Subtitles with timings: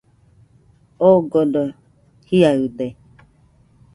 [1.09, 1.61] Odogo
[2.27, 2.87] jiaɨde